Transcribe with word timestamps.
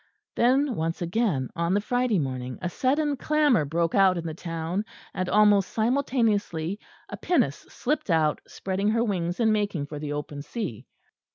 Then 0.35 0.73
once 0.73 0.99
again 1.03 1.49
on 1.55 1.75
the 1.75 1.79
Friday 1.79 2.17
morning 2.17 2.57
a 2.59 2.69
sudden 2.71 3.15
clamour 3.17 3.65
broke 3.65 3.93
out 3.93 4.17
in 4.17 4.25
the 4.25 4.33
town, 4.33 4.83
and 5.13 5.29
almost 5.29 5.69
simultaneously 5.69 6.79
a 7.09 7.17
pinnace 7.17 7.67
slipped 7.69 8.09
out, 8.09 8.41
spreading 8.47 8.89
her 8.89 9.03
wings 9.03 9.39
and 9.39 9.53
making 9.53 9.85
for 9.85 9.99
the 9.99 10.13
open 10.13 10.41
sea. 10.41 10.87